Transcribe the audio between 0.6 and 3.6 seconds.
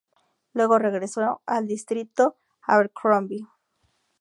regresó al distrito de Abercrombie.